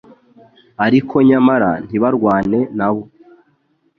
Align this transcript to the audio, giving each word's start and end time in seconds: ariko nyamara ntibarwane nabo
ariko 0.85 1.15
nyamara 1.29 1.69
ntibarwane 1.85 2.59
nabo 2.77 3.03